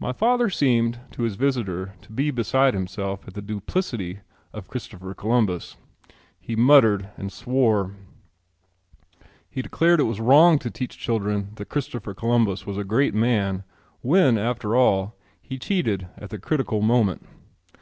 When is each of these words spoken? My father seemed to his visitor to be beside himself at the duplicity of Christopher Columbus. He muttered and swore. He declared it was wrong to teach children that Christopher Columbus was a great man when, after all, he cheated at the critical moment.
My 0.00 0.14
father 0.14 0.48
seemed 0.48 0.98
to 1.10 1.24
his 1.24 1.34
visitor 1.34 1.92
to 2.00 2.10
be 2.10 2.30
beside 2.30 2.72
himself 2.72 3.28
at 3.28 3.34
the 3.34 3.42
duplicity 3.42 4.20
of 4.50 4.66
Christopher 4.68 5.12
Columbus. 5.12 5.76
He 6.40 6.56
muttered 6.56 7.10
and 7.18 7.30
swore. 7.30 7.94
He 9.50 9.60
declared 9.60 10.00
it 10.00 10.04
was 10.04 10.20
wrong 10.22 10.58
to 10.60 10.70
teach 10.70 10.96
children 10.96 11.50
that 11.56 11.68
Christopher 11.68 12.14
Columbus 12.14 12.64
was 12.64 12.78
a 12.78 12.82
great 12.84 13.12
man 13.12 13.64
when, 14.00 14.38
after 14.38 14.74
all, 14.74 15.18
he 15.42 15.58
cheated 15.58 16.08
at 16.16 16.30
the 16.30 16.38
critical 16.38 16.80
moment. 16.80 17.26